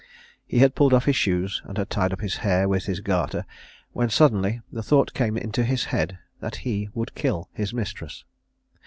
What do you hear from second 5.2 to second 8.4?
into his head that he would kill his mistress.